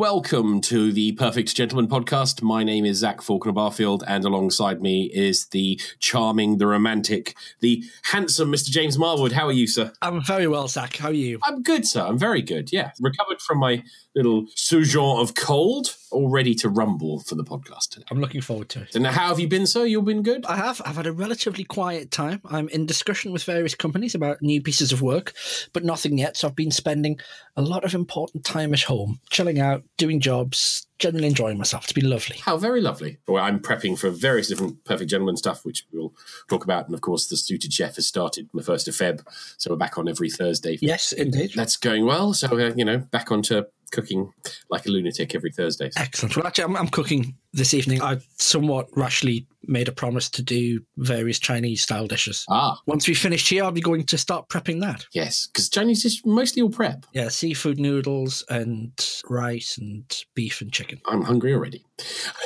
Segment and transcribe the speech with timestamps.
[0.00, 2.40] welcome to the Perfect Gentleman podcast.
[2.40, 8.50] My name is Zach Falconer-Barfield, and alongside me is the charming, the romantic, the handsome
[8.50, 8.70] Mr.
[8.70, 9.32] James Marwood.
[9.32, 9.92] How are you, sir?
[10.00, 10.96] I'm very well, Zach.
[10.96, 11.38] How are you?
[11.44, 12.00] I'm good, sir.
[12.00, 12.72] I'm very good.
[12.72, 13.84] Yeah, recovered from my
[14.16, 18.06] little sojourn of cold, all ready to rumble for the podcast today.
[18.10, 18.94] I'm looking forward to it.
[18.94, 19.84] And how have you been, sir?
[19.84, 20.44] You've been good?
[20.46, 20.80] I have.
[20.84, 22.40] I've had a relatively quiet time.
[22.44, 25.32] I'm in discussion with various companies about new pieces of work,
[25.72, 26.36] but nothing yet.
[26.36, 27.18] So I've been spending
[27.56, 31.84] a lot of important time at home, chilling out, doing jobs, generally enjoying myself.
[31.84, 32.36] It's been lovely.
[32.44, 33.18] How very lovely.
[33.26, 36.14] Well, I'm prepping for various different Perfect Gentleman stuff, which we'll
[36.48, 36.86] talk about.
[36.86, 39.26] And of course, the Suited Chef has started on the 1st of Feb.
[39.56, 40.78] So we're back on every Thursday.
[40.80, 41.52] Yes, indeed.
[41.56, 42.34] That's going well.
[42.34, 44.32] So, uh, you know, back onto cooking
[44.70, 45.90] like a lunatic every Thursday.
[45.96, 46.36] Excellent.
[46.36, 48.00] Well, actually, I'm, I'm cooking this evening.
[48.02, 52.44] I somewhat rashly made a promise to do various Chinese style dishes.
[52.48, 55.06] Ah, Once we finish here, I'll be going to start prepping that.
[55.12, 57.04] yes, because Chinese is mostly all prep.
[57.12, 58.92] Yeah, seafood noodles and
[59.28, 61.00] rice and beef and chicken.
[61.06, 61.84] I'm hungry already.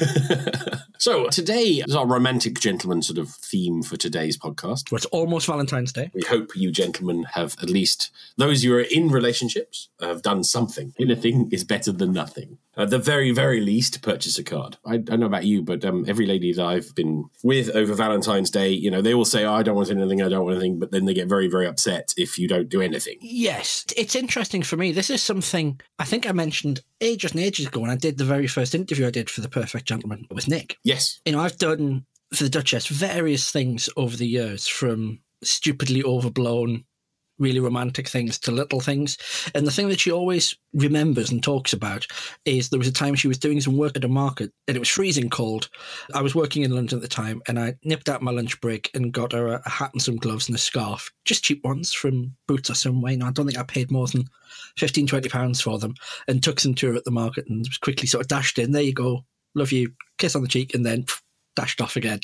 [0.98, 4.92] so today is our romantic gentleman sort of theme for today's podcast.
[4.92, 6.12] Well, it's almost Valentine's Day.
[6.14, 10.94] We hope you gentlemen have at least those who are in relationships have done something.
[11.00, 12.58] Anything is better than nothing.
[12.80, 14.78] At the very, very least, purchase a card.
[14.86, 17.94] I, I don't know about you, but um, every lady that I've been with over
[17.94, 20.56] Valentine's Day, you know, they all say, oh, "I don't want anything, I don't want
[20.56, 23.18] anything," but then they get very, very upset if you don't do anything.
[23.20, 24.94] Yes, it's interesting for me.
[24.94, 28.24] This is something I think I mentioned ages and ages ago when I did the
[28.24, 30.78] very first interview I did for The Perfect Gentleman with Nick.
[30.84, 36.04] Yes, You know, I've done for the Duchess various things over the years from stupidly
[36.04, 36.86] overblown,
[37.40, 39.18] really romantic things to little things.
[39.56, 42.06] And the thing that she always remembers and talks about
[42.46, 44.80] is there was a time she was doing some work at a market and it
[44.80, 45.70] was freezing cold.
[46.14, 48.92] I was working in London at the time and I nipped out my lunch break
[48.94, 51.94] and got her a, a hat and some gloves and a scarf, just cheap ones
[51.94, 53.14] from Boots or somewhere.
[53.14, 54.26] You I don't think I paid more than
[54.78, 55.94] 15, 20 pounds for them
[56.28, 58.72] and took some to her at the market and quickly sort of dashed in.
[58.72, 59.26] There you go.
[59.56, 59.94] Love you.
[60.18, 61.22] Kiss on the cheek and then pff,
[61.56, 62.20] dashed off again.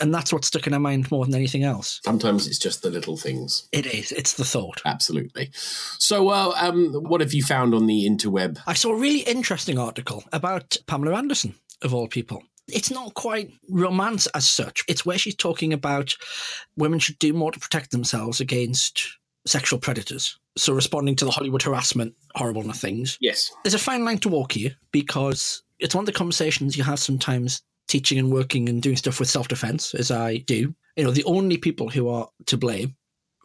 [0.00, 2.00] And that's what stuck in her mind more than anything else.
[2.04, 3.68] sometimes it's just the little things.
[3.72, 4.12] It is.
[4.12, 4.82] It's the thought.
[4.84, 5.50] Absolutely.
[5.54, 8.58] So, uh, um, what have you found on the interweb?
[8.66, 12.42] I saw a really interesting article about Pamela Anderson, of all people.
[12.68, 14.84] It's not quite romance as such.
[14.88, 16.14] It's where she's talking about
[16.76, 20.38] women should do more to protect themselves against sexual predators.
[20.56, 23.18] So, responding to the Hollywood harassment, horrible things.
[23.20, 23.52] Yes.
[23.64, 26.98] There's a fine line to walk here because it's one of the conversations you have
[26.98, 30.74] sometimes teaching and working and doing stuff with self defense, as I do.
[30.96, 32.94] You know, the only people who are to blame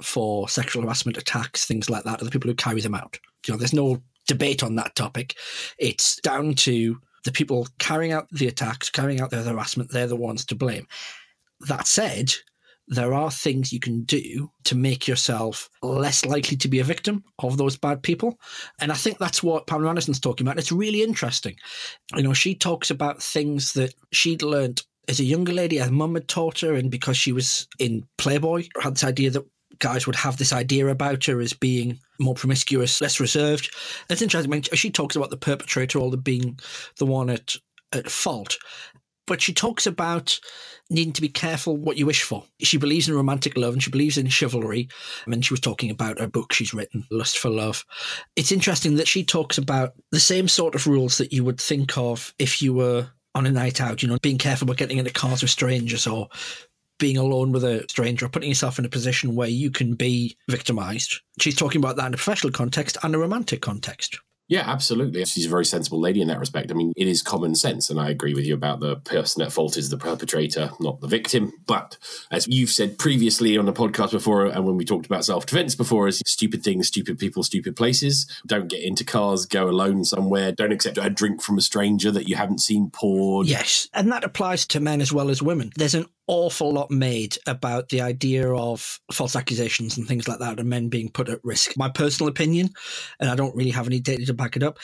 [0.02, 3.20] for sexual harassment attacks, things like that, are the people who carry them out.
[3.46, 5.36] You know, there's no debate on that topic.
[5.78, 10.16] It's down to the people carrying out the attacks, carrying out the harassment, they're the
[10.16, 10.88] ones to blame.
[11.68, 12.32] That said,
[12.90, 17.24] there are things you can do to make yourself less likely to be a victim
[17.40, 18.40] of those bad people.
[18.80, 20.58] And I think that's what Pamela Anderson's talking about.
[20.58, 21.56] It's really interesting.
[22.16, 26.14] You know, she talks about things that she'd learned as a younger lady, her mum
[26.14, 29.46] had taught her, and because she was in Playboy, had this idea that
[29.80, 33.74] guys would have this idea about her as being more promiscuous, less reserved.
[34.10, 34.52] It's interesting.
[34.52, 36.60] I mean, she talks about the perpetrator all the being
[36.98, 37.56] the one at,
[37.92, 38.58] at fault.
[39.30, 40.40] But she talks about
[40.90, 42.44] needing to be careful what you wish for.
[42.62, 44.90] She believes in romantic love and she believes in chivalry.
[45.26, 47.86] I mean, she was talking about her book she's written, Lust for Love.
[48.36, 51.96] It's interesting that she talks about the same sort of rules that you would think
[51.96, 55.14] of if you were on a night out, you know, being careful about getting into
[55.14, 56.28] cars with strangers or
[56.98, 60.36] being alone with a stranger or putting yourself in a position where you can be
[60.50, 61.22] victimized.
[61.40, 64.20] She's talking about that in a professional context and a romantic context.
[64.50, 65.24] Yeah, absolutely.
[65.26, 66.72] She's a very sensible lady in that respect.
[66.72, 69.52] I mean, it is common sense, and I agree with you about the person at
[69.52, 71.54] fault is the perpetrator, not the victim.
[71.68, 71.98] But
[72.32, 75.76] as you've said previously on the podcast before, and when we talked about self defense
[75.76, 78.26] before, is stupid things, stupid people, stupid places.
[78.48, 80.52] Don't get into cars, go alone somewhere.
[80.52, 83.46] Don't accept a drink from a stranger that you haven't seen poured.
[83.46, 85.72] Yes, and that applies to men as well as women.
[85.76, 90.60] There's an awful lot made about the idea of false accusations and things like that
[90.60, 91.76] and men being put at risk.
[91.76, 92.70] My personal opinion,
[93.20, 94.78] and I don't really have any data to back it up,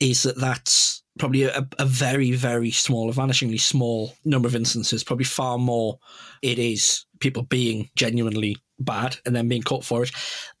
[0.00, 5.04] is that that's probably a, a very, very small, a vanishingly small number of instances.
[5.04, 5.98] Probably far more
[6.40, 10.10] it is people being genuinely bad and then being caught for it.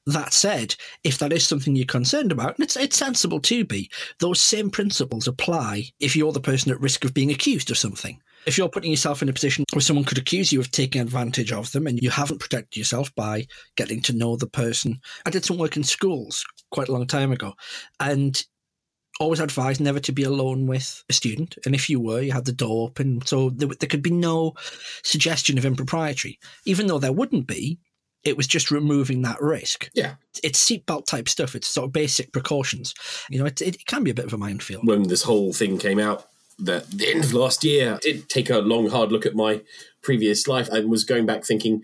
[0.06, 3.90] That said, if that is something you're concerned about, and it's it's sensible to be,
[4.20, 8.20] those same principles apply if you're the person at risk of being accused of something.
[8.46, 11.52] If you're putting yourself in a position where someone could accuse you of taking advantage
[11.52, 13.46] of them and you haven't protected yourself by
[13.76, 15.00] getting to know the person.
[15.26, 17.54] I did some work in schools quite a long time ago
[17.98, 18.40] and
[19.18, 21.56] always advised never to be alone with a student.
[21.64, 23.20] And if you were, you had the door open.
[23.26, 24.54] So there, there could be no
[25.02, 26.38] suggestion of impropriety.
[26.66, 27.78] Even though there wouldn't be,
[28.24, 29.88] It was just removing that risk.
[29.94, 30.16] Yeah.
[30.42, 31.54] It's seatbelt type stuff.
[31.54, 32.92] It's sort of basic precautions.
[33.30, 34.84] You know, it, it can be a bit of a minefield.
[34.84, 36.26] When this whole thing came out,
[36.58, 39.62] the, the end of last year, I did take a long, hard look at my
[40.02, 41.82] previous life and was going back thinking,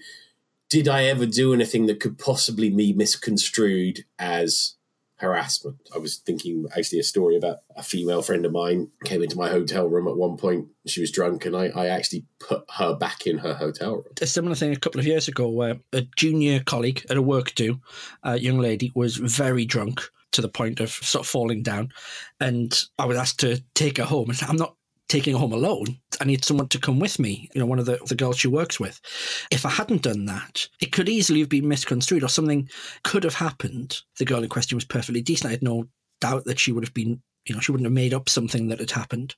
[0.70, 4.76] did I ever do anything that could possibly be misconstrued as
[5.16, 5.76] harassment?
[5.94, 9.50] I was thinking actually a story about a female friend of mine came into my
[9.50, 10.69] hotel room at one point.
[10.86, 14.14] She was drunk, and I, I actually put her back in her hotel room.
[14.22, 17.54] A similar thing a couple of years ago where a junior colleague at a work
[17.54, 17.80] do,
[18.22, 20.00] a young lady, was very drunk
[20.32, 21.93] to the point of sort of falling down.
[22.40, 24.31] And I was asked to take her home.
[24.31, 24.76] And I'm not
[25.08, 25.99] taking her home alone.
[26.20, 28.49] I need someone to come with me, you know, one of the, the girls she
[28.49, 29.00] works with.
[29.50, 32.69] If I hadn't done that, it could easily have been misconstrued or something
[33.05, 34.00] could have happened.
[34.19, 35.49] The girl in question was perfectly decent.
[35.49, 35.87] I had no
[36.20, 38.78] doubt that she would have been you know, she wouldn't have made up something that
[38.78, 39.35] had happened,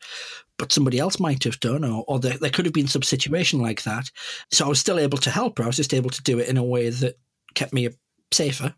[0.58, 3.60] but somebody else might have done, or, or there, there could have been some situation
[3.60, 4.10] like that.
[4.52, 5.64] So I was still able to help her.
[5.64, 7.18] I was just able to do it in a way that
[7.54, 7.88] kept me
[8.30, 8.74] safer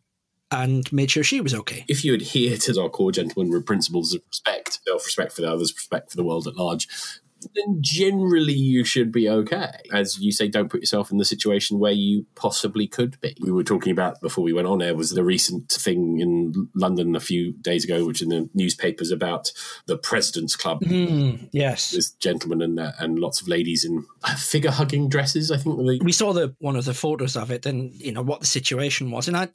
[0.50, 1.84] and made sure she was okay.
[1.88, 5.72] If you adhere to our core gentleman principles of respect, self respect for the others,
[5.74, 6.88] respect for the world at large,
[7.54, 9.70] then generally you should be okay.
[9.92, 13.36] As you say, don't put yourself in the situation where you possibly could be.
[13.40, 17.14] We were talking about before we went on air was the recent thing in London
[17.14, 19.52] a few days ago, which in the newspapers about
[19.86, 20.80] the President's Club.
[20.80, 24.04] Mm, yes, there's gentlemen and uh, and lots of ladies in
[24.36, 25.50] figure hugging dresses.
[25.50, 28.40] I think we saw the one of the photos of it, and you know what
[28.40, 29.48] the situation was, and I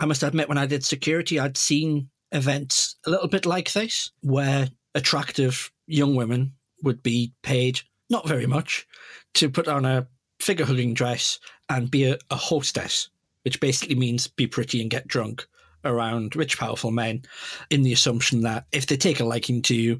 [0.00, 4.10] I must admit, when I did security, I'd seen events a little bit like this,
[4.22, 8.86] where attractive young women would be paid not very much
[9.34, 10.08] to put on a
[10.40, 11.38] figure hugging dress
[11.68, 13.10] and be a, a hostess,
[13.44, 15.46] which basically means be pretty and get drunk
[15.84, 17.22] around rich, powerful men
[17.70, 19.98] in the assumption that if they take a liking to you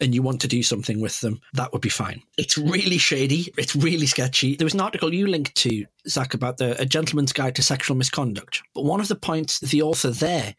[0.00, 2.22] and you want to do something with them, that would be fine.
[2.38, 3.52] It's really shady.
[3.56, 4.56] It's really sketchy.
[4.56, 7.96] There was an article you linked to, Zach, about the A Gentleman's Guide to Sexual
[7.96, 8.62] Misconduct.
[8.74, 10.54] But one of the points the author there,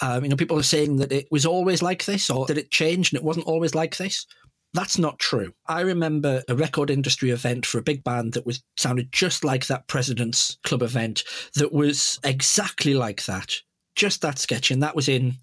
[0.00, 2.70] um, you know, people are saying that it was always like this or that it
[2.70, 4.26] changed and it wasn't always like this.
[4.74, 5.52] That's not true.
[5.66, 9.66] I remember a record industry event for a big band that was sounded just like
[9.66, 11.24] that President's Club event
[11.54, 13.60] that was exactly like that
[13.94, 15.34] just that sketch, and that was in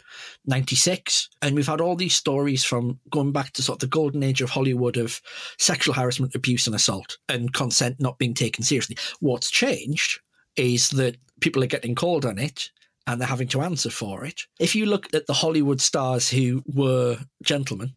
[0.45, 1.29] 96.
[1.41, 4.41] And we've had all these stories from going back to sort of the golden age
[4.41, 5.21] of Hollywood of
[5.57, 8.97] sexual harassment, abuse, and assault, and consent not being taken seriously.
[9.19, 10.19] What's changed
[10.55, 12.69] is that people are getting called on it
[13.07, 14.41] and they're having to answer for it.
[14.59, 17.93] If you look at the Hollywood stars who were gentlemen,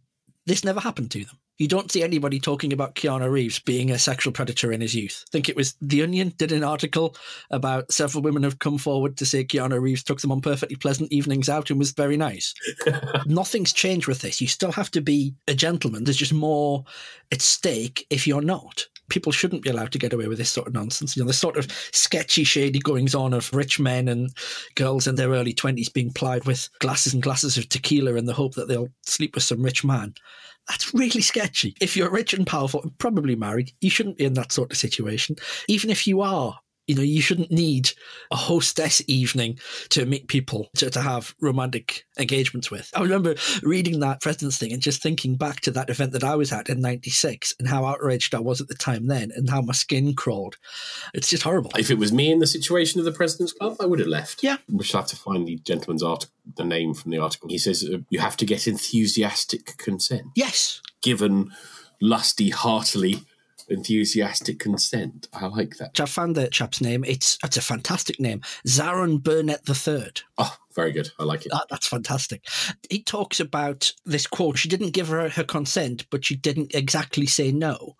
[0.46, 1.38] this never happened to them.
[1.62, 5.24] You don't see anybody talking about Keanu Reeves being a sexual predator in his youth.
[5.28, 7.14] I think it was The Onion did an article
[7.52, 11.12] about several women have come forward to say Keanu Reeves took them on perfectly pleasant
[11.12, 12.52] evenings out and was very nice.
[13.26, 14.40] Nothing's changed with this.
[14.40, 16.02] You still have to be a gentleman.
[16.02, 16.82] There's just more
[17.30, 20.66] at stake if you're not people shouldn't be allowed to get away with this sort
[20.66, 21.14] of nonsense.
[21.14, 24.30] You know, the sort of sketchy, shady goings on of rich men and
[24.74, 28.32] girls in their early 20s being plied with glasses and glasses of tequila in the
[28.32, 30.14] hope that they'll sleep with some rich man.
[30.68, 31.74] That's really sketchy.
[31.80, 34.78] If you're rich and powerful and probably married, you shouldn't be in that sort of
[34.78, 35.36] situation.
[35.68, 37.90] Even if you are you know, you shouldn't need
[38.30, 39.58] a hostess evening
[39.90, 42.90] to meet people to, to have romantic engagements with.
[42.94, 46.34] I remember reading that president's thing and just thinking back to that event that I
[46.34, 49.60] was at in 96 and how outraged I was at the time then and how
[49.60, 50.56] my skin crawled.
[51.14, 51.70] It's just horrible.
[51.78, 54.42] If it was me in the situation of the President's Club, I would have left.
[54.42, 54.56] Yeah.
[54.68, 57.48] We should have to find the gentleman's article, the name from the article.
[57.48, 60.26] He says uh, you have to get enthusiastic consent.
[60.34, 60.80] Yes.
[61.00, 61.52] Given
[62.00, 63.22] lusty, heartily
[63.68, 65.28] enthusiastic consent.
[65.32, 65.98] I like that.
[66.00, 67.04] I found the chap's name.
[67.04, 70.10] It's it's a fantastic name, Zaron Burnett III.
[70.38, 71.10] Oh, very good.
[71.18, 71.52] I like it.
[71.52, 72.44] That, that's fantastic.
[72.88, 74.58] He talks about this quote.
[74.58, 77.96] She didn't give her her consent, but she didn't exactly say no.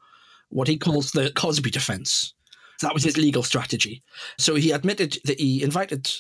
[0.49, 2.35] What he calls the Cosby defense.
[2.83, 4.03] That was his legal strategy.
[4.39, 6.11] So he admitted that he invited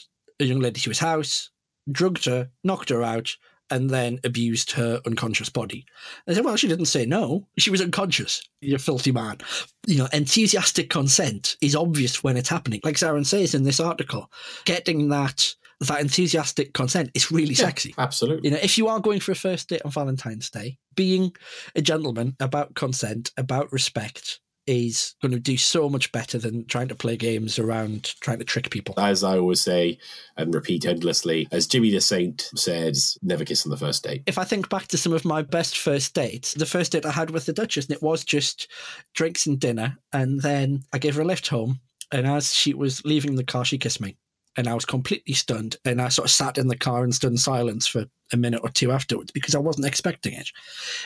[0.41, 1.51] a young lady to his house,
[1.91, 3.37] drugged her, knocked her out,
[3.73, 5.87] and then abused her unconscious body.
[6.29, 7.49] I said, well, she didn't say no.
[7.59, 8.43] She was unconscious.
[8.61, 9.39] You filthy man.
[9.87, 12.81] You know, enthusiastic consent is obvious when it's happening.
[12.85, 14.31] Like Zaron says in this article,
[14.67, 17.95] getting that that enthusiastic consent is really yeah, sexy.
[17.99, 18.49] Absolutely.
[18.49, 21.35] You know, if you are going for a first date on Valentine's Day, being
[21.75, 26.89] a gentleman about consent, about respect, is going to do so much better than trying
[26.89, 28.95] to play games around trying to trick people.
[28.99, 29.99] As I always say
[30.37, 34.23] and repeat endlessly, as Jimmy the Saint says, never kiss on the first date.
[34.27, 37.11] If I think back to some of my best first dates, the first date I
[37.11, 38.69] had with the Duchess, and it was just
[39.15, 43.05] drinks and dinner, and then I gave her a lift home, and as she was
[43.05, 44.17] leaving the car, she kissed me.
[44.57, 45.77] And I was completely stunned.
[45.85, 48.61] And I sort of sat in the car and stood in silence for a minute
[48.63, 50.49] or two afterwards because I wasn't expecting it.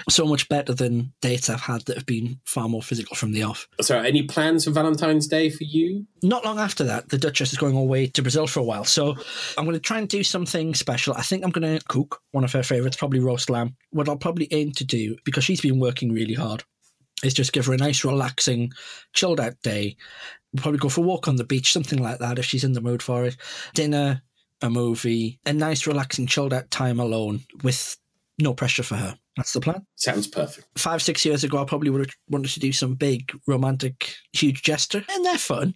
[0.09, 3.43] So much better than dates I've had that have been far more physical from the
[3.43, 3.69] off.
[3.81, 6.07] So, any plans for Valentine's Day for you?
[6.23, 8.85] Not long after that, the Duchess is going away to Brazil for a while.
[8.85, 9.15] So
[9.57, 11.15] I'm going to try and do something special.
[11.15, 13.77] I think I'm going to cook one of her favourites, probably roast lamb.
[13.91, 16.65] What I'll probably aim to do, because she's been working really hard,
[17.23, 18.73] is just give her a nice, relaxing,
[19.15, 19.97] chilled out day.
[20.57, 22.73] We'll probably go for a walk on the beach, something like that, if she's in
[22.73, 23.37] the mood for it.
[23.75, 24.23] Dinner,
[24.63, 27.99] a movie, a nice, relaxing, chilled out time alone with
[28.39, 29.19] no pressure for her.
[29.37, 29.87] That's the plan.
[29.97, 30.67] Sounds perfect.
[30.79, 34.63] Five, six years ago, I probably would have wanted to do some big, romantic, huge
[34.63, 35.75] gesture, and they're fun.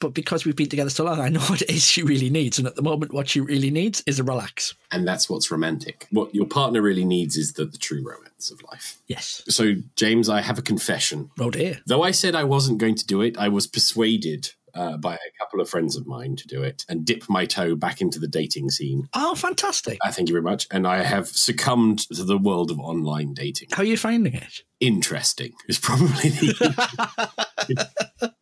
[0.00, 2.58] But because we've been together so long, I know what it is she really needs.
[2.58, 4.74] And at the moment, what she really needs is a relax.
[4.90, 6.06] And that's what's romantic.
[6.10, 8.98] What your partner really needs is the, the true romance of life.
[9.08, 9.42] Yes.
[9.48, 11.30] So, James, I have a confession.
[11.38, 11.80] Oh dear.
[11.86, 15.38] Though I said I wasn't going to do it, I was persuaded uh, by a
[15.38, 18.28] couple of friends of mine to do it and dip my toe back into the
[18.28, 19.08] dating scene.
[19.14, 19.98] Oh, fantastic.
[20.02, 20.66] I thank you very much.
[20.70, 23.68] And I have succumbed to the world of online dating.
[23.72, 24.62] How are you finding it?
[24.80, 27.52] Interesting is probably the.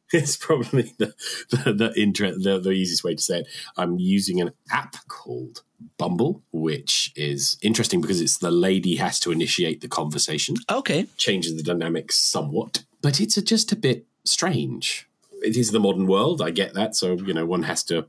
[0.12, 1.14] it's probably the
[1.50, 3.48] the the, inter- the the easiest way to say it.
[3.76, 5.62] I'm using an app called
[5.98, 11.06] Bumble, which is interesting because it's the lady has to initiate the conversation, Okay.
[11.16, 15.06] changes the dynamics somewhat, but it's a, just a bit strange.
[15.42, 16.42] It is the modern world.
[16.42, 16.96] I get that.
[16.96, 18.06] So, you know, one has to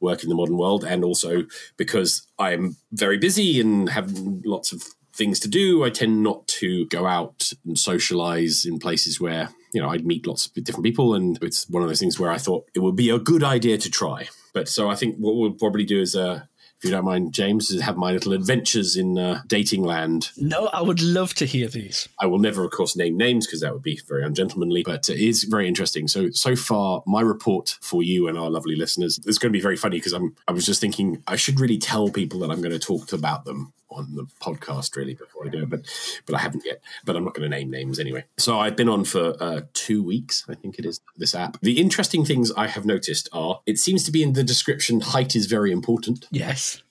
[0.00, 0.84] work in the modern world.
[0.84, 1.44] And also
[1.76, 4.12] because I'm very busy and have
[4.44, 4.82] lots of
[5.14, 9.80] things to do, I tend not to go out and socialize in places where, you
[9.80, 11.14] know, I'd meet lots of different people.
[11.14, 13.78] And it's one of those things where I thought it would be a good idea
[13.78, 14.28] to try.
[14.54, 16.42] But so I think what we'll probably do is, uh,
[16.82, 20.82] if you don't mind, James, have my little adventures in uh, dating land No, I
[20.82, 22.08] would love to hear these.
[22.18, 25.20] I will never, of course, name names because that would be very ungentlemanly, but it
[25.20, 26.08] is very interesting.
[26.08, 29.62] So, so far, my report for you and our lovely listeners is going to be
[29.62, 32.60] very funny because I'm, I was just thinking I should really tell people that I'm
[32.60, 35.80] going to talk about them on the podcast really before I do it, but,
[36.26, 36.82] but I haven't yet.
[37.04, 38.24] But I'm not going to name names anyway.
[38.38, 41.60] So I've been on for uh, two weeks, I think it is, this app.
[41.60, 45.36] The interesting things I have noticed are it seems to be in the description height
[45.36, 46.26] is very important.
[46.30, 46.82] Yes.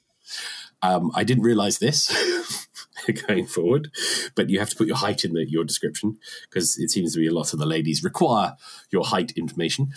[0.82, 2.68] Um, I didn't realize this
[3.28, 3.92] going forward,
[4.36, 6.18] but you have to put your height in the, your description
[6.50, 8.56] because it seems to be a lot of the ladies require
[8.90, 9.92] your height information,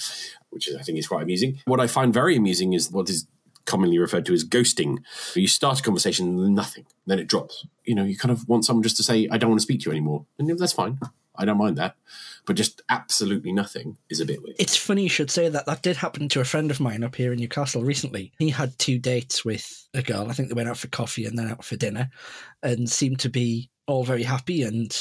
[0.51, 1.61] which is, I think is quite amusing.
[1.65, 3.27] What I find very amusing is what is
[3.67, 4.99] commonly referred to as ghosting.
[5.35, 7.67] You start a conversation and nothing, then it drops.
[7.85, 9.81] You know, you kind of want someone just to say, "I don't want to speak
[9.81, 10.99] to you anymore," and that's fine.
[11.37, 11.97] I don't mind that,
[12.47, 14.57] but just absolutely nothing is a bit weird.
[14.59, 15.67] It's funny you should say that.
[15.67, 18.33] That did happen to a friend of mine up here in Newcastle recently.
[18.39, 20.29] He had two dates with a girl.
[20.31, 22.11] I think they went out for coffee and then out for dinner
[22.63, 24.97] and seemed to be all very happy and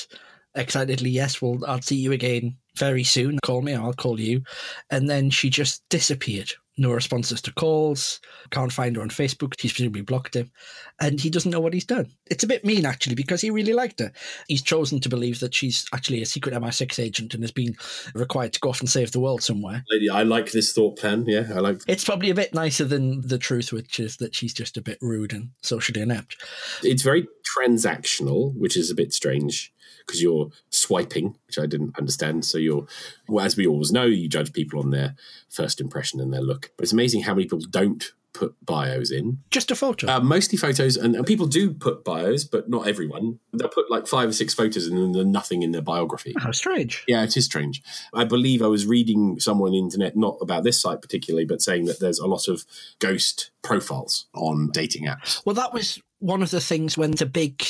[0.56, 3.40] excitedly, yes, well, I'll see you again very soon.
[3.44, 4.44] Call me, I'll call you.
[4.90, 6.52] And then she just disappeared.
[6.76, 8.20] No responses to calls.
[8.50, 9.54] Can't find her on Facebook.
[9.60, 10.52] She's presumably blocked him.
[11.00, 12.08] And he doesn't know what he's done.
[12.32, 14.12] It's a bit mean, actually, because he really liked her.
[14.48, 17.76] He's chosen to believe that she's actually a secret MI6 agent and has been
[18.16, 19.84] required to go off and save the world somewhere.
[19.92, 21.26] Lady, I like this thought plan.
[21.28, 21.82] Yeah, I like.
[21.88, 24.98] It's probably a bit nicer than the truth, which is that she's just a bit
[25.00, 26.38] rude and socially inept.
[26.82, 29.72] It's very transactional, which is a bit strange
[30.06, 32.46] because you're swiping, which I didn't understand.
[32.46, 32.86] So you're,
[33.28, 35.16] well, as we always know, you judge people on their
[35.50, 36.72] first impression and their look.
[36.78, 39.40] But it's amazing how many people don't put bios in.
[39.52, 40.08] Just a photo.
[40.08, 43.40] Uh, mostly photos, and, and people do put bios, but not everyone.
[43.54, 46.34] They'll put like five or six photos and then nothing in their biography.
[46.38, 47.04] How strange.
[47.08, 47.82] Yeah, it is strange.
[48.14, 51.62] I believe I was reading somewhere on the internet, not about this site particularly, but
[51.62, 52.66] saying that there's a lot of
[53.00, 55.42] ghost profiles on dating apps.
[55.46, 57.64] Well, that was one of the things when the big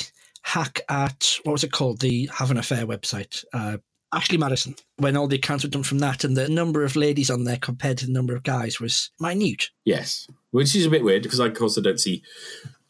[0.44, 2.00] hack at what was it called?
[2.00, 3.78] The have an affair website uh,
[4.14, 7.32] ashley madison when all the accounts were done from that and the number of ladies
[7.32, 9.70] on there compared to the number of guys was minute.
[9.86, 12.22] Yes, which is a bit weird because I of also don't see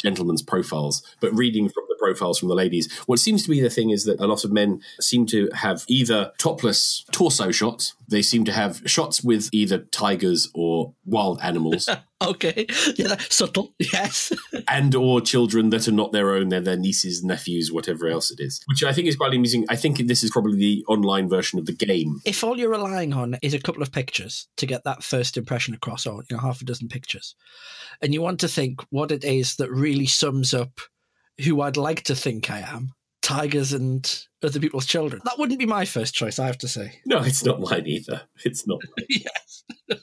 [0.04, 3.70] gentlemen's profiles, but reading from the profiles from the ladies, what seems to be the
[3.70, 8.22] thing is that a lot of men seem to have either topless torso shots, they
[8.22, 11.90] seem to have shots with either tigers or wild animals,
[12.24, 12.66] okay
[12.96, 14.32] yeah that's subtle yes
[14.70, 18.40] and or children that are not their own, they're their nieces, nephews, whatever else it
[18.40, 18.64] is.
[18.68, 19.66] Which I think is quite amusing.
[19.70, 22.22] I think this is probably the online version of the game.
[22.26, 25.74] if all you're relying on is a couple of pictures to get that first impression
[25.74, 27.36] across or you know half a dozen pictures
[28.02, 30.80] and you want to think what it is that really sums up
[31.44, 35.66] who i'd like to think i am tigers and other people's children that wouldn't be
[35.66, 38.22] my first choice i have to say No, it's not mine either.
[38.46, 38.82] It's not.
[39.10, 39.64] yes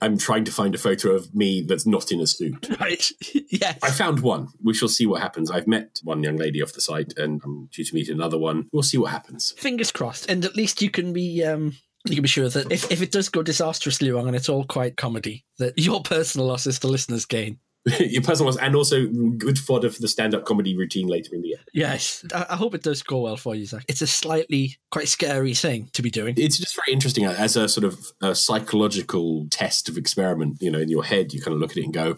[0.00, 2.68] I'm trying to find a photo of me that's not in a suit.
[2.80, 3.04] right
[3.50, 4.48] yes I found one.
[4.62, 5.50] We shall see what happens.
[5.50, 8.68] I've met one young lady off the site and I'm due to meet another one.
[8.72, 9.52] We'll see what happens.
[9.58, 11.76] fingers crossed and at least you can be um
[12.06, 14.64] You can be sure that if, if it does go disastrously wrong and it's all
[14.64, 17.58] quite comedy, that your personal loss is the listener's gain.
[18.00, 21.48] your personal ones, and also good fodder for the stand-up comedy routine later in the
[21.48, 21.58] year.
[21.72, 23.84] Yes, I, hope it does go well for you, Zach.
[23.88, 26.34] It's a slightly quite scary thing to be doing.
[26.36, 30.58] It's just very interesting uh, as a sort of a psychological test of experiment.
[30.60, 32.16] You know, in your head, you kind of look at it and go,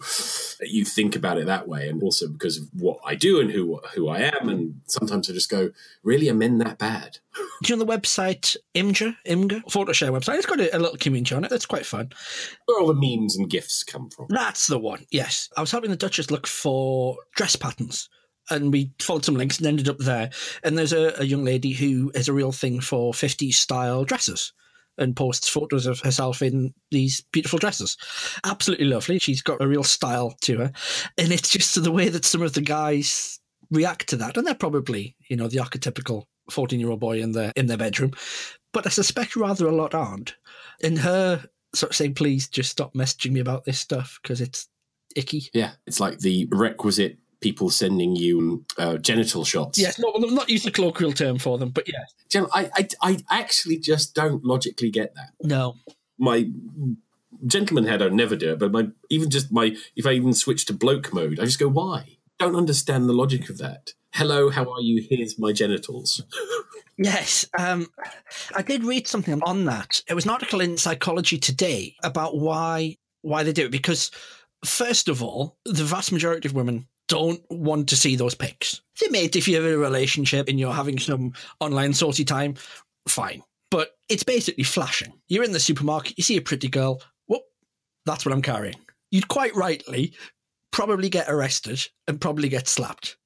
[0.61, 3.79] you think about it that way, and also because of what I do and who
[3.95, 5.71] who I am, and sometimes I just go,
[6.03, 7.17] really, are men that bad?
[7.63, 10.37] Do you know the website Imgur, Imgur photo share website?
[10.37, 11.49] It's got a, a, little community on it.
[11.49, 12.11] That's quite fun.
[12.65, 14.25] Where all the memes and gifs come from.
[14.29, 15.05] That's the one.
[15.11, 18.09] Yes, I was helping the Duchess look for dress patterns,
[18.49, 20.31] and we followed some links and ended up there.
[20.63, 24.53] And there's a, a young lady who has a real thing for 50s style dresses
[24.97, 27.95] and posts photos of herself in these beautiful dresses.
[28.43, 29.19] Absolutely lovely.
[29.19, 30.71] She's got a real style to her.
[31.15, 33.39] And it's just the way that some of the guys
[33.69, 34.37] react to that.
[34.37, 37.77] And they're probably, you know, the archetypical 14 year old boy in their in their
[37.77, 38.13] bedroom.
[38.73, 40.33] But I suspect rather a lot aren't.
[40.81, 44.67] And her sort of saying, please just stop messaging me about this stuff because it's
[45.15, 45.49] icky.
[45.53, 49.77] Yeah, it's like the requisite people sending you uh, genital shots.
[49.77, 52.05] Yes, not not use the colloquial term for them, but yeah.
[52.29, 55.31] Gen- I, I I actually just don't logically get that.
[55.41, 55.75] No,
[56.17, 56.49] my
[57.45, 60.65] gentleman head, I never do it, but my even just my if I even switch
[60.65, 62.17] to bloke mode, I just go, why?
[62.39, 63.93] Don't understand the logic of that.
[64.13, 65.05] Hello, how are you?
[65.09, 66.23] Here's my genitals.
[66.97, 67.87] Yes, um,
[68.55, 70.03] I did read something on that.
[70.07, 74.11] It was an article in Psychology Today about why why they do it because
[74.65, 78.81] first of all, the vast majority of women don't want to see those pics.
[78.99, 82.55] They mate if you have a relationship and you're having some online saucy time,
[83.07, 83.43] fine.
[83.69, 85.13] But it's basically flashing.
[85.27, 87.43] You're in the supermarket, you see a pretty girl, whoop,
[88.05, 88.75] that's what I'm carrying.
[89.11, 90.13] You'd quite rightly
[90.71, 93.17] probably get arrested and probably get slapped.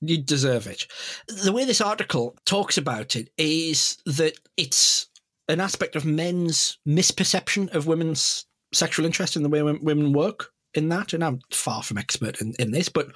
[0.00, 0.86] You'd deserve it.
[1.28, 5.08] The way this article talks about it is that it's
[5.48, 10.88] an aspect of men's misperception of women's sexual interest in the way women work in
[10.88, 13.08] that, and I'm far from expert in, in this, but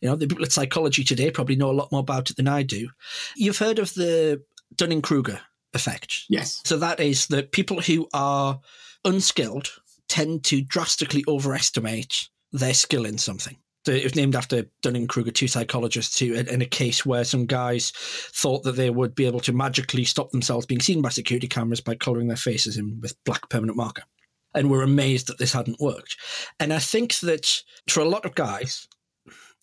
[0.00, 2.48] you know, the people at psychology today probably know a lot more about it than
[2.48, 2.88] I do.
[3.36, 4.42] You've heard of the
[4.76, 5.40] Dunning Kruger
[5.74, 6.24] effect.
[6.28, 6.60] Yes.
[6.64, 8.60] So that is that people who are
[9.04, 9.70] unskilled
[10.08, 13.56] tend to drastically overestimate their skill in something.
[13.84, 17.46] So It was named after Dunning Kruger, two psychologists, who, in a case where some
[17.46, 21.48] guys thought that they would be able to magically stop themselves being seen by security
[21.48, 24.04] cameras by colouring their faces in with black permanent marker
[24.54, 26.16] and were amazed that this hadn't worked.
[26.60, 28.88] And I think that for a lot of guys,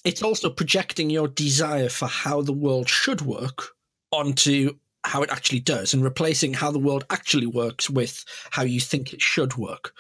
[0.06, 3.70] it's also projecting your desire for how the world should work
[4.12, 4.72] onto
[5.06, 9.14] how it actually does and replacing how the world actually works with how you think
[9.14, 9.94] it should work.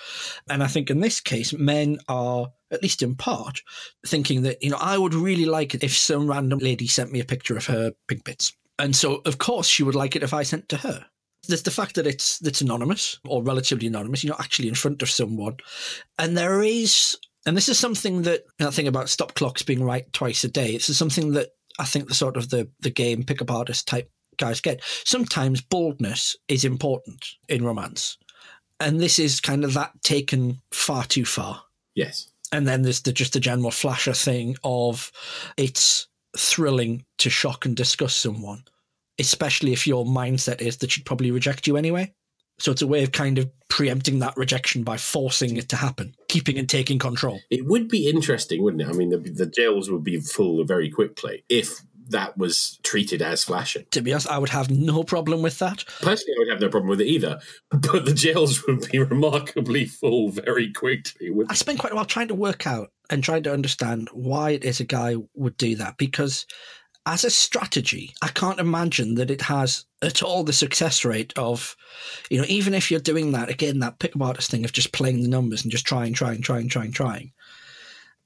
[0.49, 3.61] And I think in this case, men are, at least in part,
[4.05, 7.19] thinking that, you know, I would really like it if some random lady sent me
[7.19, 8.53] a picture of her pink bits.
[8.77, 11.05] And so, of course, she would like it if I sent to her
[11.47, 14.23] there's the fact that it's it's anonymous or relatively anonymous.
[14.23, 15.57] You're not actually in front of someone,
[16.17, 20.11] and there is, and this is something that I think about stop clocks being right
[20.13, 20.71] twice a day.
[20.71, 21.49] It's something that
[21.79, 24.81] I think the sort of the the game pickup artist type guys get.
[25.05, 28.17] Sometimes boldness is important in romance,
[28.79, 31.63] and this is kind of that taken far too far.
[31.95, 32.29] Yes.
[32.51, 35.11] And then there's the, just the general flasher thing of
[35.55, 38.63] it's thrilling to shock and disgust someone
[39.19, 42.13] especially if your mindset is that she'd probably reject you anyway.
[42.59, 46.13] So it's a way of kind of preempting that rejection by forcing it to happen,
[46.27, 47.39] keeping and taking control.
[47.49, 48.89] It would be interesting, wouldn't it?
[48.89, 53.43] I mean, the, the jails would be full very quickly if that was treated as
[53.43, 53.85] flashing.
[53.91, 55.85] To be honest, I would have no problem with that.
[56.01, 57.39] Personally, I would have no problem with it either.
[57.69, 61.31] But the jails would be remarkably full very quickly.
[61.47, 64.63] I spent quite a while trying to work out and trying to understand why it
[64.63, 66.45] is a guy would do that because
[67.09, 71.75] as a strategy, I can't imagine that it has at all the success rate of,
[72.29, 75.23] you know, even if you're doing that, again, that pickup artist thing of just playing
[75.23, 77.31] the numbers and just trying, trying, trying, trying, trying.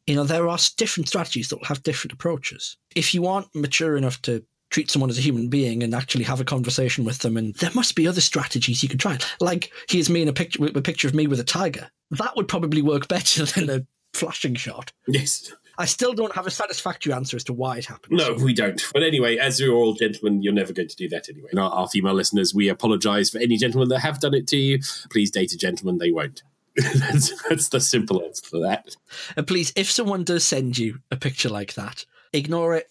[0.05, 2.75] You know, there are different strategies that will have different approaches.
[2.93, 6.41] If you aren't mature enough to treat someone as a human being and actually have
[6.41, 9.17] a conversation with them, and there must be other strategies you can try.
[9.39, 11.89] Like here's me in a picture, a picture of me with a tiger.
[12.11, 14.91] That would probably work better than a flashing shot.
[15.07, 15.53] Yes.
[15.77, 18.17] I still don't have a satisfactory answer as to why it happened.
[18.17, 18.81] No, we don't.
[18.93, 21.49] But anyway, as you're all gentlemen, you're never going to do that anyway.
[21.51, 24.57] And our, our female listeners, we apologise for any gentlemen that have done it to
[24.57, 24.79] you.
[25.09, 26.43] Please date a gentleman, they won't.
[26.75, 28.95] that's, that's the simple answer for that.
[29.35, 32.89] And please, if someone does send you a picture like that, ignore it.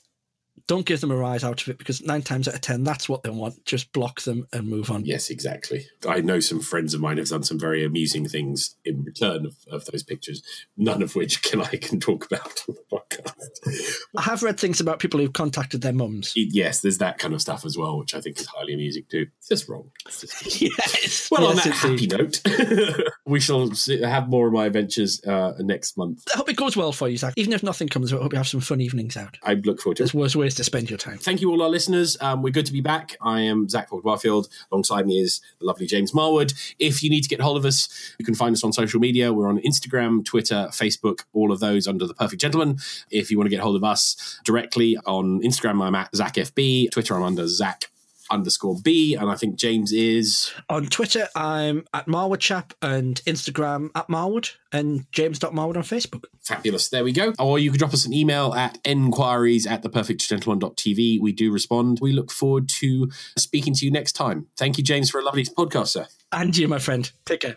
[0.67, 3.09] Don't give them a rise out of it because nine times out of ten, that's
[3.09, 3.65] what they want.
[3.65, 5.05] Just block them and move on.
[5.05, 5.87] Yes, exactly.
[6.09, 9.57] I know some friends of mine have done some very amusing things in return of,
[9.71, 10.43] of those pictures,
[10.77, 13.97] none of which can I can talk about on the podcast.
[14.17, 16.33] I have read things about people who've contacted their mums.
[16.37, 19.27] yes, there's that kind of stuff as well, which I think is highly amusing too.
[19.39, 19.91] It's just wrong.
[20.07, 21.29] It's just yes.
[21.31, 23.71] Well, on Yes, that happy note, we shall
[24.05, 26.23] have more of my adventures uh, next month.
[26.33, 27.35] I hope it goes well for you, Zach.
[27.37, 29.39] Even if nothing comes of it, I hope you have some fun evenings out.
[29.43, 30.05] I look forward to it.
[30.05, 31.19] There's worse ways to spend your time.
[31.19, 32.17] Thank you, all our listeners.
[32.21, 33.17] Um, we're good to be back.
[33.21, 34.49] I am Zach Ford Barfield.
[34.71, 36.55] Alongside me is the lovely James Marwood.
[36.79, 39.33] If you need to get hold of us, you can find us on social media.
[39.33, 42.79] We're on Instagram, Twitter, Facebook, all of those under The Perfect Gentleman.
[43.11, 46.91] If you want to get hold of us directly on Instagram, I'm at ZachFB.
[46.91, 47.91] Twitter, I'm under Zach
[48.33, 49.15] underscore B.
[49.15, 54.53] And I think James is On Twitter, I'm at Marwood Chap and Instagram at Marwood
[54.73, 56.25] and James.Marwood on Facebook.
[56.41, 56.89] Fabulous.
[56.89, 57.35] There we go.
[57.39, 61.21] Or you can drop us an email at enquiries at theperfectgentleman.tv.
[61.21, 61.99] We do respond.
[62.01, 64.47] We look forward to speaking to you next time.
[64.57, 66.07] Thank you, James, for a lovely podcast, sir.
[66.33, 67.11] And you, my friend.
[67.27, 67.57] Take care.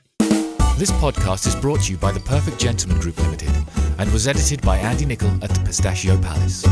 [0.77, 3.49] This podcast is brought to you by the Perfect Gentleman Group Limited
[3.97, 6.65] and was edited by Andy Nichol at the Pistachio Palace.